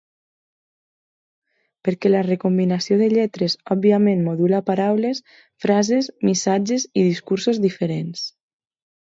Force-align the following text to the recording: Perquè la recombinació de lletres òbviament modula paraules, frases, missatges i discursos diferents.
Perquè 1.87 2.11
la 2.11 2.21
recombinació 2.27 2.97
de 3.01 3.09
lletres 3.11 3.57
òbviament 3.75 4.25
modula 4.29 4.63
paraules, 4.71 5.23
frases, 5.67 6.11
missatges 6.31 6.89
i 6.91 7.07
discursos 7.11 7.63
diferents. 7.69 8.27